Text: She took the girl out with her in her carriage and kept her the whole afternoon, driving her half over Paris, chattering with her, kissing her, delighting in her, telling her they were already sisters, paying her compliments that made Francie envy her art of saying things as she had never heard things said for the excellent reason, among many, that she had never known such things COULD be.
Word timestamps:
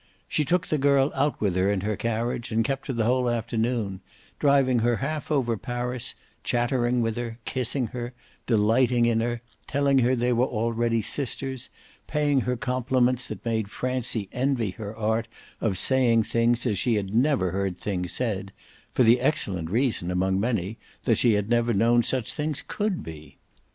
She 0.27 0.43
took 0.43 0.65
the 0.65 0.79
girl 0.79 1.11
out 1.13 1.39
with 1.39 1.55
her 1.55 1.71
in 1.71 1.81
her 1.81 1.95
carriage 1.95 2.51
and 2.51 2.65
kept 2.65 2.87
her 2.87 2.93
the 2.93 3.05
whole 3.05 3.29
afternoon, 3.29 4.01
driving 4.39 4.79
her 4.79 4.95
half 4.95 5.29
over 5.29 5.55
Paris, 5.57 6.15
chattering 6.43 7.03
with 7.03 7.17
her, 7.17 7.37
kissing 7.45 7.85
her, 7.93 8.15
delighting 8.47 9.05
in 9.05 9.19
her, 9.19 9.43
telling 9.67 9.99
her 9.99 10.15
they 10.15 10.33
were 10.33 10.47
already 10.47 11.03
sisters, 11.03 11.69
paying 12.07 12.41
her 12.41 12.57
compliments 12.57 13.27
that 13.27 13.45
made 13.45 13.69
Francie 13.69 14.27
envy 14.31 14.71
her 14.71 14.97
art 14.97 15.27
of 15.59 15.77
saying 15.77 16.23
things 16.23 16.65
as 16.65 16.79
she 16.79 16.95
had 16.95 17.13
never 17.13 17.51
heard 17.51 17.77
things 17.77 18.11
said 18.11 18.51
for 18.95 19.03
the 19.03 19.21
excellent 19.21 19.69
reason, 19.69 20.09
among 20.09 20.39
many, 20.39 20.79
that 21.03 21.19
she 21.19 21.33
had 21.33 21.47
never 21.47 21.75
known 21.75 22.01
such 22.01 22.33
things 22.33 22.63
COULD 22.67 23.03
be. 23.03 23.37